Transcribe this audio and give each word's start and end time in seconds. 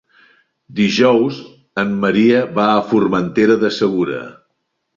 Dijous 0.79 1.37
en 1.83 1.93
Maria 2.07 2.41
va 2.57 2.67
a 2.73 2.81
Formentera 2.95 3.61
del 3.67 3.77
Segura. 3.79 4.21